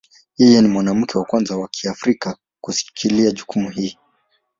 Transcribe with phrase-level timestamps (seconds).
[0.39, 3.97] Yeye ni mwanamke wa kwanza wa Kiafrika kushikilia jukumu hili.